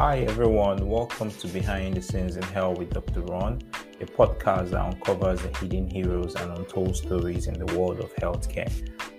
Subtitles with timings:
[0.00, 0.88] Hi, everyone.
[0.88, 3.20] Welcome to Behind the Scenes in Health with Dr.
[3.22, 3.60] Ron,
[4.00, 8.70] a podcast that uncovers the hidden heroes and untold stories in the world of healthcare.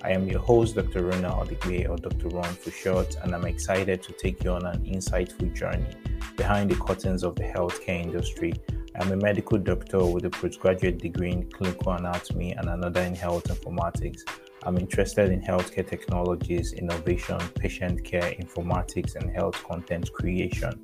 [0.05, 1.07] I am your host, Dr.
[1.07, 2.29] Ronald Igwe, or Dr.
[2.29, 5.89] Ron for short, and I'm excited to take you on an insightful journey
[6.37, 8.53] behind the curtains of the healthcare industry.
[8.95, 13.49] I'm a medical doctor with a postgraduate degree in clinical anatomy and another in health
[13.49, 14.21] informatics.
[14.63, 20.81] I'm interested in healthcare technologies, innovation, patient care, informatics, and health content creation.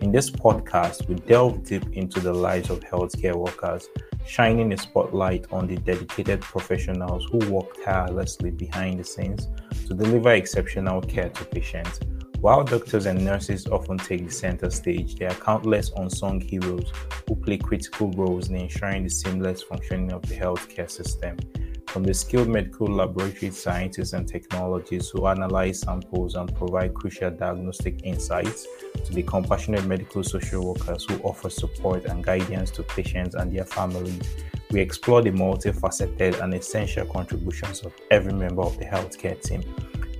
[0.00, 3.88] In this podcast, we delve deep into the lives of healthcare workers,
[4.24, 9.48] shining a spotlight on the dedicated professionals who work tirelessly behind the scenes
[9.88, 11.98] to deliver exceptional care to patients.
[12.40, 16.92] While doctors and nurses often take the center stage, there are countless unsung heroes
[17.26, 21.38] who play critical roles in ensuring the seamless functioning of the healthcare system
[21.88, 28.02] from the skilled medical laboratory scientists and technologists who analyze samples and provide crucial diagnostic
[28.04, 28.66] insights
[29.04, 33.64] to the compassionate medical social workers who offer support and guidance to patients and their
[33.64, 34.22] families.
[34.70, 39.62] We explore the multifaceted and essential contributions of every member of the healthcare team.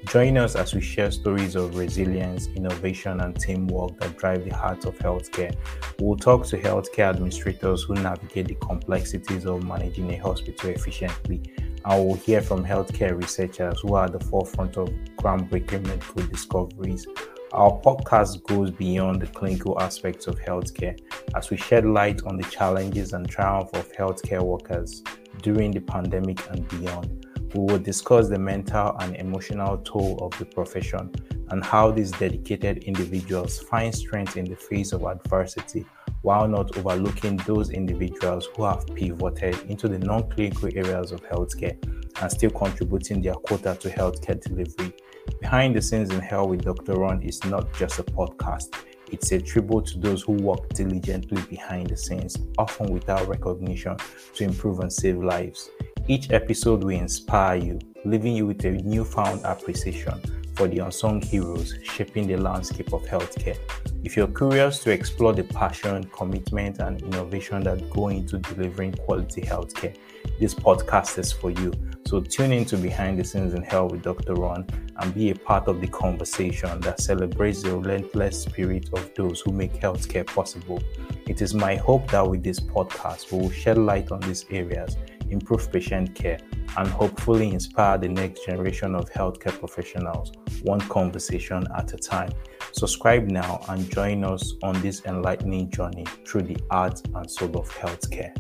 [0.07, 4.85] Join us as we share stories of resilience, innovation, and teamwork that drive the heart
[4.85, 5.55] of healthcare.
[6.01, 11.43] We'll talk to healthcare administrators who navigate the complexities of managing a hospital efficiently
[11.89, 17.07] I will hear from healthcare researchers who are at the forefront of groundbreaking medical discoveries.
[17.53, 20.99] Our podcast goes beyond the clinical aspects of healthcare
[21.37, 25.05] as we shed light on the challenges and triumph of healthcare workers
[25.43, 27.26] during the pandemic and beyond.
[27.55, 31.13] We will discuss the mental and emotional toll of the profession
[31.51, 35.87] and how these dedicated individuals find strength in the face of adversity
[36.23, 41.77] while not overlooking those individuals who have pivoted into the non clinical areas of healthcare
[42.21, 44.93] and still contributing their quota to healthcare delivery.
[45.41, 46.95] Behind the Scenes in Health with Dr.
[46.95, 48.75] Ron is not just a podcast,
[49.13, 53.97] it's a tribute to those who work diligently behind the scenes, often without recognition,
[54.35, 55.71] to improve and save lives.
[56.09, 60.21] Each episode will inspire you, leaving you with a newfound appreciation
[60.55, 63.59] for the unsung heroes shaping the landscape of healthcare.
[64.05, 69.43] If you're curious to explore the passion, commitment, and innovation that go into delivering quality
[69.43, 69.97] healthcare,
[70.39, 71.73] this podcast is for you.
[72.07, 74.35] So tune in to Behind the Scenes in Health with Dr.
[74.35, 74.65] Ron
[74.99, 79.51] and be a part of the conversation that celebrates the relentless spirit of those who
[79.51, 80.81] make healthcare possible.
[81.27, 84.97] It is my hope that with this podcast, we will shed light on these areas,
[85.31, 86.39] improve patient care,
[86.77, 90.33] and hopefully inspire the next generation of healthcare professionals,
[90.63, 92.31] one conversation at a time.
[92.73, 97.69] Subscribe now and join us on this enlightening journey through the art and soul of
[97.71, 98.35] healthcare.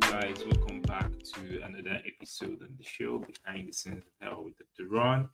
[0.00, 4.54] Guys, welcome back to another episode on the show Behind the Scenes of Health with
[4.58, 4.88] Dr.
[4.90, 5.28] Ron.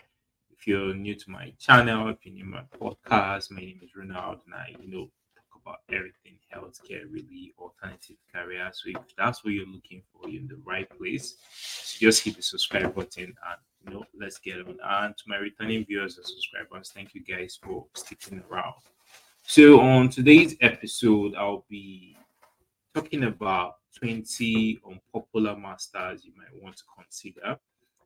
[0.50, 3.90] If you're new to my channel, if you're new to my podcast, my name is
[3.96, 5.10] Ronald, and I, you know,
[5.62, 8.70] about everything healthcare, really alternative career.
[8.72, 11.36] So if that's what you're looking for, you're in the right place.
[11.54, 13.36] So just hit the subscribe button and
[13.86, 14.78] you know, let's get on.
[14.82, 18.74] And to my returning viewers and subscribers, thank you guys for sticking around.
[19.42, 22.16] So on today's episode, I'll be
[22.94, 27.58] talking about 20 unpopular masters you might want to consider.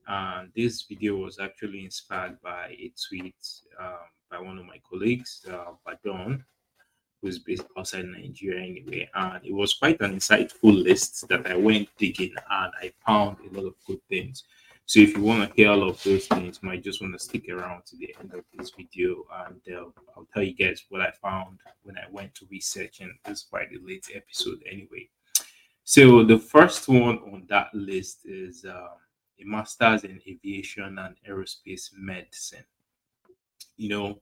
[0.08, 3.34] And this video was actually inspired by a tweet
[3.80, 3.96] um,
[4.30, 6.42] by one of my colleagues, uh, Badon,
[7.22, 9.08] who's based outside Nigeria anyway.
[9.14, 13.54] And it was quite an insightful list that I went digging and I found a
[13.54, 14.44] lot of good things.
[14.88, 17.18] So if you want to hear all of those things, you might just want to
[17.18, 21.00] stick around to the end of this video and uh, I'll tell you guys what
[21.00, 25.08] I found when I went to research and this is quite a late episode anyway.
[25.82, 28.90] So the first one on that list is uh,
[29.40, 32.64] a master's in aviation and aerospace medicine.
[33.76, 34.20] You know,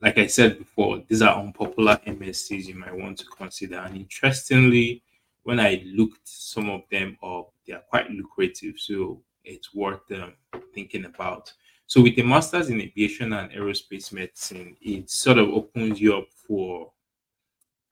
[0.00, 3.78] like I said before, these are unpopular MSCs you might want to consider.
[3.78, 5.02] And interestingly,
[5.42, 8.78] when I looked some of them up, they are quite lucrative.
[8.78, 10.34] So it's worth um,
[10.74, 11.52] thinking about.
[11.86, 16.28] So with a master's in aviation and aerospace medicine, it sort of opens you up
[16.46, 16.92] for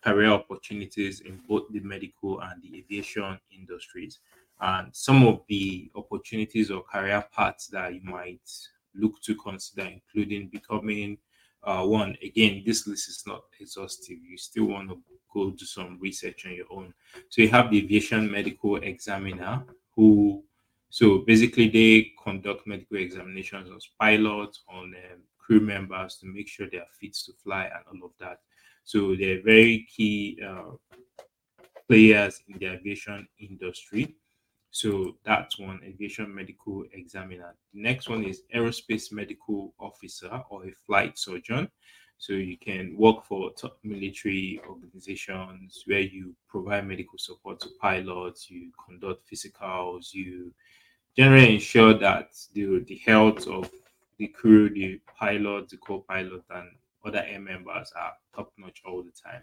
[0.05, 4.21] career opportunities in both the medical and the aviation industries.
[4.61, 8.49] And some of the opportunities or career paths that you might
[8.95, 11.19] look to consider, including becoming
[11.67, 12.17] uh, one.
[12.23, 14.19] Again this list is not exhaustive.
[14.23, 14.99] You still want to
[15.33, 16.95] go do some research on your own.
[17.29, 19.65] So you have the aviation medical examiner
[19.95, 20.43] who
[20.89, 26.69] so basically they conduct medical examinations on pilots on um, crew members to make sure
[26.71, 28.41] they are fit to fly and all of that.
[28.85, 30.77] So they're very key uh,
[31.89, 34.17] players in the aviation industry
[34.77, 37.55] So that's one aviation medical examiner.
[37.73, 41.71] The next one is aerospace medical officer or a flight surgeon.
[42.19, 48.51] So you can work for top military organizations where you provide medical support to pilots,
[48.51, 50.53] you conduct physicals, you
[51.17, 53.71] generally ensure that the, the health of
[54.19, 56.69] the crew, the pilot, the co-pilot, and
[57.07, 59.43] other air members are top notch all the time.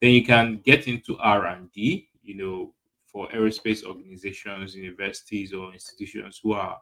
[0.00, 2.06] Then you can get into R and D.
[2.22, 2.74] You know,
[3.12, 6.78] for aerospace organizations, universities, or institutions who are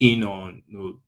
[0.00, 1.00] keen on you know,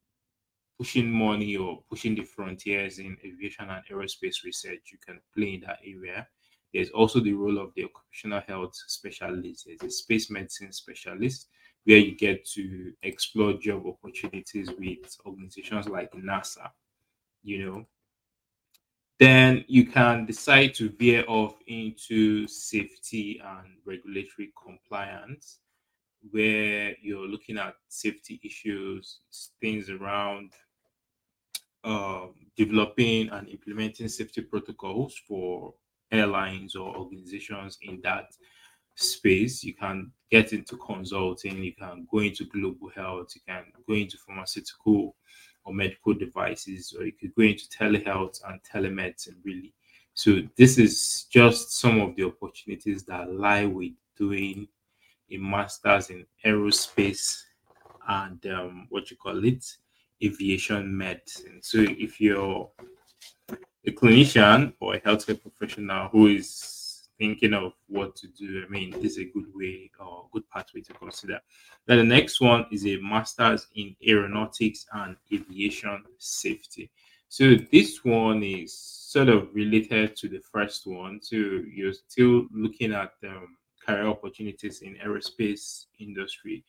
[0.78, 5.60] pushing money or pushing the frontiers in aviation and aerospace research, you can play in
[5.60, 6.26] that area.
[6.74, 11.48] There's also the role of the occupational health specialist, there's a space medicine specialist,
[11.84, 16.70] where you get to explore job opportunities with organizations like NASA,
[17.42, 17.86] you know.
[19.18, 25.60] Then you can decide to veer off into safety and regulatory compliance,
[26.30, 29.20] where you're looking at safety issues,
[29.60, 30.52] things around
[31.84, 35.72] um, developing and implementing safety protocols for
[36.12, 38.32] airlines or organizations in that
[38.96, 39.62] space.
[39.62, 44.18] You can get into consulting, you can go into global health, you can go into
[44.18, 45.16] pharmaceutical
[45.66, 49.74] or medical devices, or you could go into telehealth and telemedicine, really.
[50.14, 54.68] So, this is just some of the opportunities that lie with doing
[55.30, 57.42] a master's in aerospace
[58.08, 59.66] and um, what you call it,
[60.24, 61.58] aviation medicine.
[61.60, 62.70] So, if you're
[63.50, 66.75] a clinician or a healthcare professional who is
[67.18, 70.80] thinking of what to do, I mean, this is a good way or good pathway
[70.82, 71.40] to consider.
[71.86, 76.90] Then the next one is a master's in aeronautics and aviation safety.
[77.28, 81.20] So this one is sort of related to the first one.
[81.22, 86.64] So you're still looking at um, career opportunities in aerospace industry,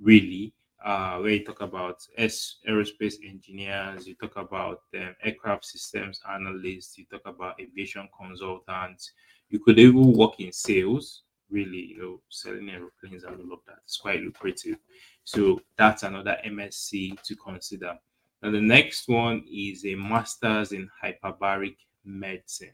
[0.00, 0.52] really.
[0.84, 7.06] Uh, where you talk about aerospace engineers, you talk about um, aircraft systems analysts, you
[7.10, 9.10] talk about aviation consultants,
[9.48, 13.78] you could even work in sales, really, you know, selling aeroplanes and all of that.
[13.84, 14.76] It's quite lucrative.
[15.24, 17.98] So that's another MSc to consider.
[18.42, 22.72] And the next one is a master's in hyperbaric medicine.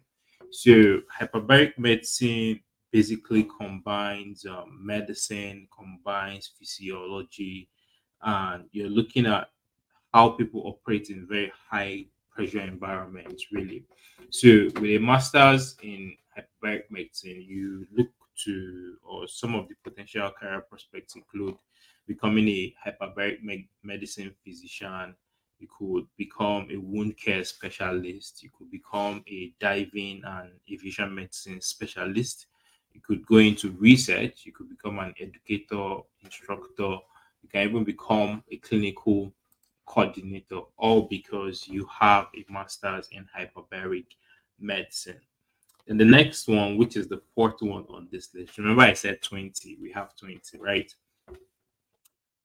[0.51, 2.61] So hyperbaric medicine
[2.91, 7.69] basically combines um, medicine, combines physiology,
[8.23, 9.49] and you're looking at
[10.13, 13.85] how people operate in very high pressure environments, really.
[14.31, 16.15] So with a master's in
[16.63, 18.09] hyperbaric medicine, you look
[18.45, 21.55] to, or some of the potential career prospects include
[22.07, 25.15] becoming a hyperbaric me- medicine physician.
[25.59, 28.43] You could become a wound care specialist.
[28.43, 32.47] You could become a diving and aviation medicine specialist.
[32.93, 34.43] You could go into research.
[34.45, 36.99] You could become an educator, instructor.
[37.43, 39.33] You can even become a clinical
[39.87, 44.07] coordinator, all because you have a master's in hyperbaric
[44.59, 45.21] medicine.
[45.89, 49.23] And the next one, which is the fourth one on this list, remember I said
[49.23, 50.93] 20, we have 20, right?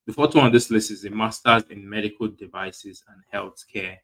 [0.06, 3.98] The fourth one on this list is a master's in medical devices and healthcare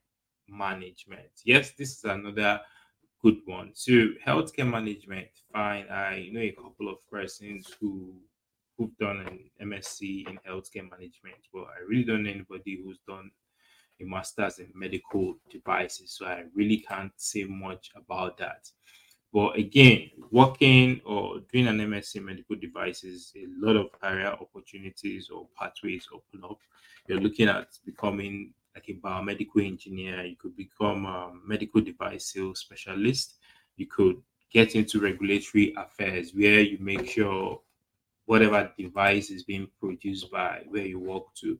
[0.48, 1.30] management.
[1.46, 2.62] Yes, this is another
[3.22, 3.72] good one.
[3.74, 3.92] So,
[4.26, 5.88] healthcare management, fine.
[5.90, 8.14] I know a couple of persons who
[8.78, 9.20] who've done
[9.60, 13.32] an MSc in healthcare management, but I really don't know anybody who's done
[14.02, 16.16] a master's in medical devices.
[16.18, 18.68] So I really can't say much about that.
[19.34, 25.48] But again, working or doing an MSc medical devices, a lot of career opportunities or
[25.60, 26.60] pathways open up.
[27.08, 30.24] You're looking at becoming like a biomedical engineer.
[30.24, 33.38] You could become a medical device sales specialist.
[33.75, 34.22] You could
[34.52, 37.60] get into regulatory affairs where you make sure
[38.25, 41.60] whatever device is being produced by where you work to,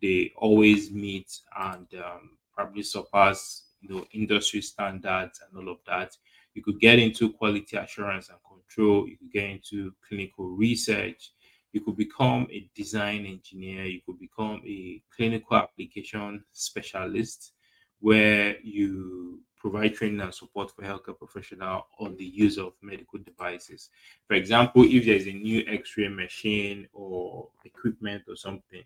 [0.00, 6.16] they always meet and um, probably surpass you know industry standards and all of that
[6.54, 9.08] you could get into quality assurance and control.
[9.08, 11.32] You could get into clinical research.
[11.72, 13.84] You could become a design engineer.
[13.84, 17.52] You could become a clinical application specialist
[18.00, 23.90] where you provide training and support for healthcare professional on the use of medical devices.
[24.26, 28.82] For example, if there's a new X-ray machine or equipment or something,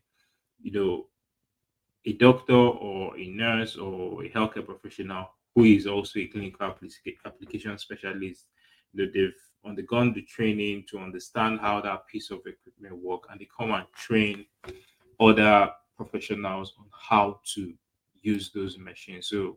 [0.62, 1.06] you know,
[2.04, 6.66] a doctor or a nurse or a healthcare professional who is also a clinical
[7.24, 8.44] application specialist.
[8.92, 9.34] You know, they've
[9.64, 13.86] undergone the training to understand how that piece of equipment work, and they come and
[13.92, 14.44] train
[15.18, 17.72] other professionals on how to
[18.20, 19.28] use those machines.
[19.28, 19.56] So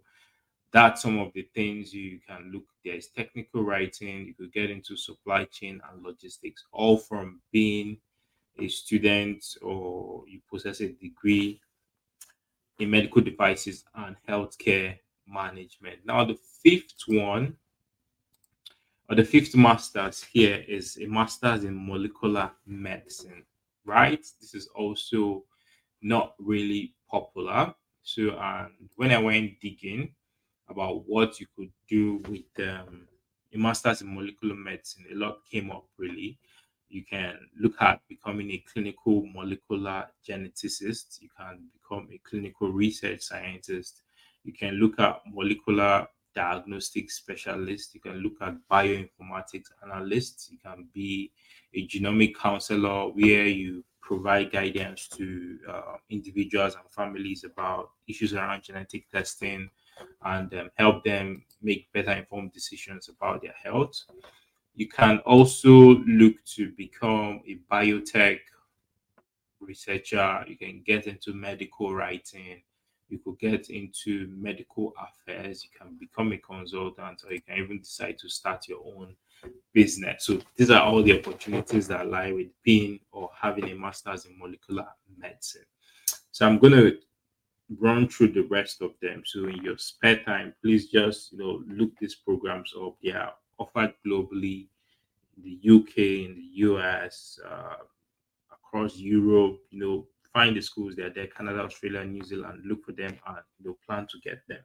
[0.71, 2.63] that's some of the things you can look.
[2.85, 4.25] There is technical writing.
[4.25, 7.97] You could get into supply chain and logistics, all from being
[8.57, 11.59] a student or you possess a degree
[12.79, 14.97] in medical devices and healthcare
[15.29, 15.99] management.
[16.05, 17.55] Now, the fifth one,
[19.09, 23.43] or the fifth master's here is a master's in molecular medicine,
[23.85, 24.23] right?
[24.39, 25.43] This is also
[26.01, 27.73] not really popular.
[28.03, 30.13] So, and when I went digging
[30.69, 33.07] about what you could do with um,
[33.53, 36.37] a master's in molecular medicine, a lot came up really.
[36.89, 41.21] You can look at becoming a clinical molecular geneticist.
[41.21, 44.01] You can become a clinical research scientist.
[44.43, 47.93] You can look at molecular diagnostic specialist.
[47.93, 50.49] You can look at bioinformatics analyst.
[50.51, 51.31] You can be
[51.73, 58.63] a genomic counselor where you provide guidance to uh, individuals and families about issues around
[58.63, 59.69] genetic testing
[60.23, 64.01] and um, help them make better informed decisions about their health.
[64.75, 68.39] You can also look to become a biotech
[69.59, 70.43] researcher.
[70.47, 72.61] You can get into medical writing.
[73.09, 75.63] You could get into medical affairs.
[75.63, 79.15] You can become a consultant, or you can even decide to start your own
[79.73, 80.25] business.
[80.25, 84.37] So these are all the opportunities that lie with being or having a master's in
[84.37, 84.87] molecular
[85.17, 85.65] medicine.
[86.31, 86.97] So I'm going to
[87.77, 89.23] run through the rest of them.
[89.25, 92.95] So in your spare time, please just you know look these programs up.
[93.03, 94.67] They are offered globally
[95.37, 97.75] in the UK, in the US, uh,
[98.51, 99.59] across Europe.
[99.69, 102.63] You know, find the schools that are there, Canada, Australia, New Zealand.
[102.65, 104.59] Look for them and you know plan to get them.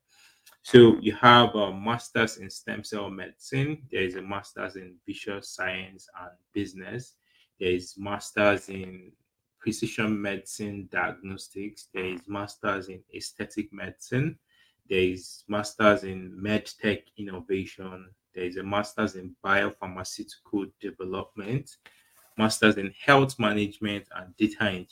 [0.62, 3.82] So you have a master's in stem cell medicine.
[3.90, 7.14] There is a master's in visual science and business.
[7.60, 9.12] There is master's in
[9.60, 11.88] precision medicine diagnostics.
[11.94, 14.38] There is master's in aesthetic medicine.
[14.88, 18.10] There is master's in medtech innovation.
[18.34, 21.70] There is a master's in biopharmaceutical development,
[22.36, 24.84] master's in health management and data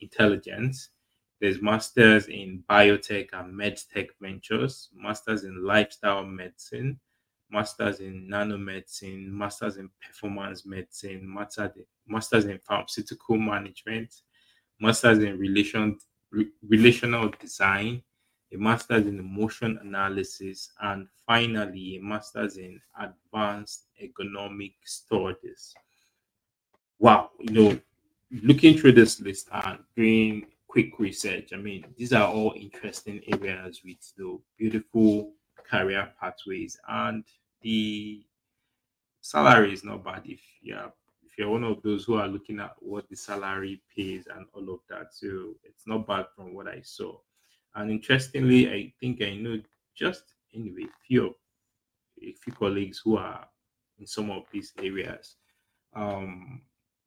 [0.00, 0.90] intelligence.
[1.40, 7.00] There's masters in biotech and medtech ventures, masters in lifestyle medicine,
[7.50, 11.22] masters in nanomedicine, masters in performance medicine,
[12.06, 14.14] masters in pharmaceutical management,
[14.80, 15.98] masters in relation,
[16.30, 18.02] re, relational design,
[18.52, 25.72] a master's in emotion analysis, and finally a master's in advanced economic studies.
[27.00, 27.80] Wow, you know,
[28.42, 33.80] looking through this list and doing quick research, I mean, these are all interesting areas
[33.82, 35.32] with the beautiful
[35.68, 37.24] career pathways and
[37.62, 38.22] the
[39.22, 40.92] salary is not bad if you're
[41.24, 44.74] if you're one of those who are looking at what the salary pays and all
[44.74, 45.14] of that.
[45.14, 47.16] So it's not bad from what I saw.
[47.76, 49.58] And interestingly, I think I know
[49.94, 51.34] just anyway few
[52.22, 53.46] a few colleagues who are
[53.98, 55.36] in some of these areas.
[55.94, 56.60] Um,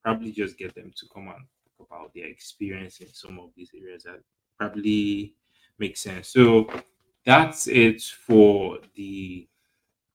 [0.04, 1.46] probably just get them to come and
[1.78, 4.22] talk about their experience in some of these areas that
[4.60, 5.36] probably
[5.80, 6.30] makes sense.
[6.30, 6.68] So
[7.26, 9.48] that's it for the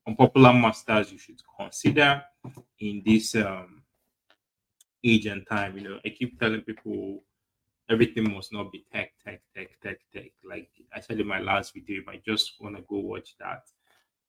[0.06, 2.22] unpopular masters you should consider
[2.80, 3.82] in this um,
[5.04, 5.76] age and time.
[5.76, 7.22] You know, I keep telling people
[7.90, 10.30] everything must not be tech, tech, tech, tech, tech.
[10.44, 13.62] Like I said in my last video, if I just want to go watch that,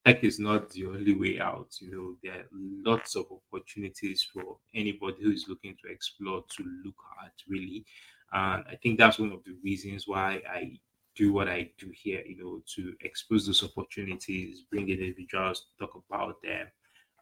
[0.04, 1.68] tech is not the only way out.
[1.80, 6.64] You know, there are lots of opportunities for anybody who is looking to explore to
[6.84, 7.84] look at really.
[8.32, 10.78] And I think that's one of the reasons why I
[11.16, 16.00] do what I do here, you know, to expose those opportunities, bring in individuals talk
[16.08, 16.68] about them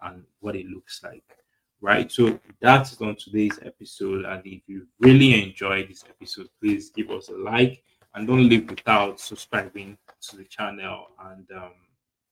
[0.02, 1.24] and what it looks like.
[1.80, 2.10] Right.
[2.10, 4.24] So that's on today's episode.
[4.24, 7.82] And if you really enjoyed this episode, please give us a like
[8.14, 11.72] and don't leave without subscribing to the channel and um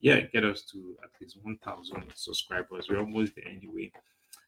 [0.07, 2.87] yeah, get us to at least 1,000 subscribers.
[2.89, 3.91] We're almost there anyway.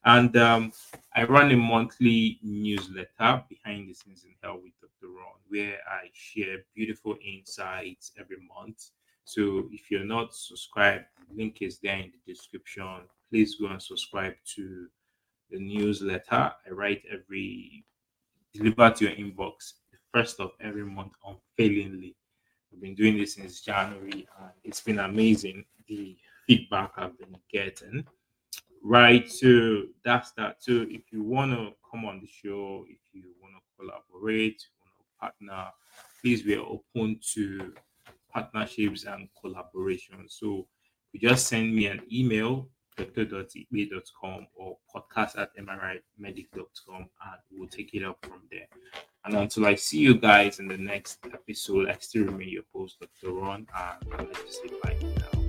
[0.04, 0.72] And um,
[1.16, 5.12] I run a monthly newsletter, Behind the Scenes in Health with Dr.
[5.12, 8.90] Ron, where I share beautiful insights every month.
[9.24, 13.00] So if you're not subscribed, link is there in the description.
[13.28, 14.86] Please go and subscribe to
[15.50, 16.52] the newsletter.
[16.68, 17.84] I write every,
[18.54, 22.14] deliver to your inbox the first of every month unfailingly.
[22.72, 28.04] I've been doing this since January and it's been amazing the feedback I've been getting.
[28.82, 30.62] Right so that's that.
[30.62, 34.94] So if you want to come on the show if you want to collaborate want
[34.98, 35.66] to partner
[36.20, 37.72] please we are open to
[38.32, 40.66] partnerships and collaboration so
[41.12, 48.04] you just send me an email dr.ikpe.com or podcast at mrimedic.com and we'll take it
[48.04, 48.66] up from there
[49.28, 52.96] and until i see you guys in the next episode i still remain your host
[52.98, 55.48] dr ron and i'll just say bye now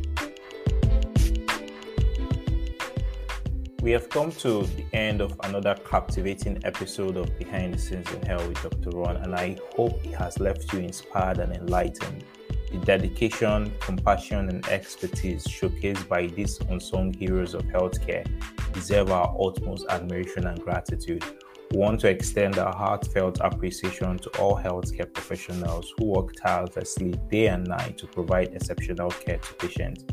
[3.82, 8.22] We have come to the end of another captivating episode of Behind the Scenes in
[8.24, 8.90] Health with Dr.
[8.90, 12.26] Ron, and I hope it has left you inspired and enlightened.
[12.74, 18.28] The dedication, compassion, and expertise showcased by these unsung heroes of healthcare
[18.74, 21.24] deserve our utmost admiration and gratitude.
[21.72, 27.48] We want to extend our heartfelt appreciation to all healthcare professionals who work tirelessly day
[27.48, 30.04] and night to provide exceptional care to patients.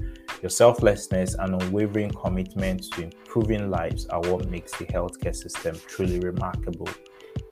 [0.43, 6.19] Your selflessness and unwavering commitment to improving lives are what makes the healthcare system truly
[6.19, 6.89] remarkable.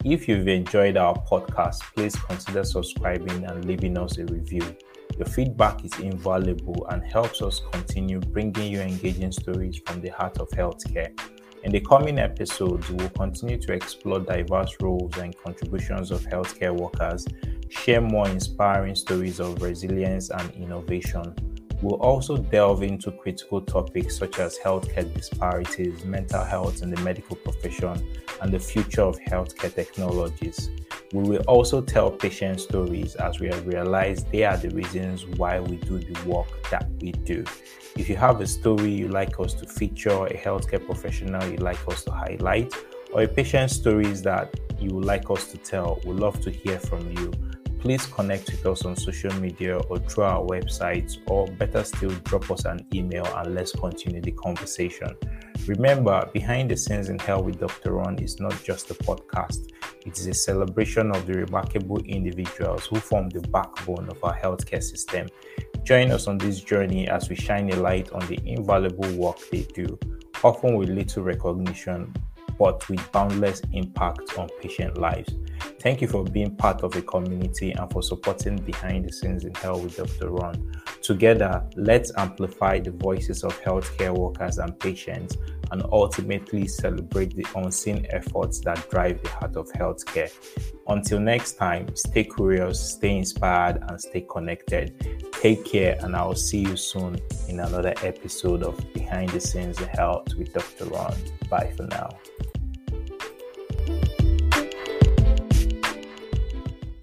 [0.05, 4.77] If you've enjoyed our podcast, please consider subscribing and leaving us a review.
[5.17, 10.39] Your feedback is invaluable and helps us continue bringing you engaging stories from the heart
[10.41, 11.19] of healthcare.
[11.65, 16.73] In the coming episodes, we will continue to explore diverse roles and contributions of healthcare
[16.73, 17.27] workers,
[17.69, 21.35] share more inspiring stories of resilience and innovation
[21.85, 27.37] We'll also delve into critical topics such as healthcare disparities, mental health in the medical
[27.37, 28.03] profession,
[28.41, 30.71] and the future of healthcare technologies.
[31.15, 35.61] We will also tell patient stories as we have realized they are the reasons why
[35.61, 37.45] we do the work that we do.
[37.97, 41.87] If you have a story you'd like us to feature, a healthcare professional you'd like
[41.87, 42.75] us to highlight,
[43.13, 46.81] or a patient stories that you would like us to tell, we'd love to hear
[46.81, 47.33] from you
[47.85, 52.51] please connect with us on social media or through our website, or better still, drop
[52.51, 55.15] us an email and let's continue the conversation.
[55.67, 57.93] Remember, Behind the Scenes in Health with Dr.
[57.93, 59.71] Ron is not just a podcast,
[60.05, 64.83] it is a celebration of the remarkable individuals who form the backbone of our healthcare
[64.83, 65.27] system.
[65.83, 69.63] Join us on this journey as we shine a light on the invaluable work they
[69.63, 69.99] do,
[70.43, 72.13] often with little recognition,
[72.59, 75.35] but with boundless impact on patient lives.
[75.81, 79.55] Thank you for being part of the community and for supporting Behind the Scenes in
[79.55, 80.31] Health with Dr.
[80.31, 80.73] Ron.
[81.05, 85.37] Together, let's amplify the voices of healthcare workers and patients
[85.71, 90.33] and ultimately celebrate the unseen efforts that drive the heart of healthcare.
[90.89, 95.31] Until next time, stay curious, stay inspired, and stay connected.
[95.43, 99.89] Take care, and I'll see you soon in another episode of Behind the Scenes in
[99.89, 100.87] Health with Dr.
[100.87, 101.15] Ron.
[101.51, 102.19] Bye for now.